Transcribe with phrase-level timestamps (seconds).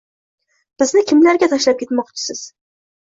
[0.83, 2.43] Bizni kimlarga tashlab ketmoqchisiz